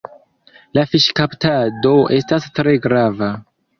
[0.77, 3.29] La fiŝkaptado estas tre grava.